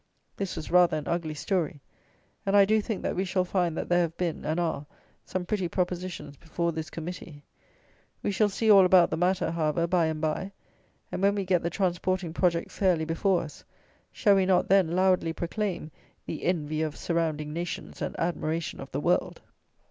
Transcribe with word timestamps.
This 0.35 0.55
was 0.55 0.71
rather 0.71 0.97
an 0.97 1.07
ugly 1.07 1.35
story; 1.35 1.79
and 2.43 2.57
I 2.57 2.65
do 2.65 2.81
think 2.81 3.03
that 3.03 3.15
we 3.15 3.23
shall 3.23 3.45
find 3.45 3.77
that 3.77 3.87
there 3.87 3.99
have 4.01 4.17
been, 4.17 4.43
and 4.45 4.59
are, 4.59 4.87
some 5.27 5.45
pretty 5.45 5.67
propositions 5.67 6.35
before 6.37 6.71
this 6.71 6.89
"Committee." 6.89 7.43
We 8.23 8.31
shall 8.31 8.49
see 8.49 8.71
all 8.71 8.83
about 8.83 9.11
the 9.11 9.17
matter, 9.17 9.51
however, 9.51 9.85
by 9.85 10.07
and 10.07 10.19
by; 10.19 10.53
and, 11.11 11.21
when 11.21 11.35
we 11.35 11.45
get 11.45 11.61
the 11.61 11.69
transporting 11.69 12.33
project 12.33 12.71
fairly 12.71 13.05
before 13.05 13.43
us, 13.43 13.63
shall 14.11 14.33
we 14.35 14.47
not 14.47 14.69
then 14.69 14.95
loudly 14.95 15.33
proclaim 15.33 15.91
"the 16.25 16.45
envy 16.45 16.81
of 16.81 16.95
surrounding 16.97 17.53
nations 17.53 18.01
and 18.01 18.17
admiration 18.19 18.79
of 18.79 18.89
the 18.91 18.99
world"! 19.01 19.39